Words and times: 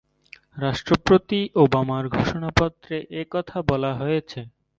রাষ্ট্রপতি 0.57 1.39
ওবামার 1.55 2.03
ঘোষণাপত্রে 2.15 2.95
এ 3.11 3.23
কথা 3.33 3.57
বলা 3.69 3.91
হয়েছে। 3.95 4.39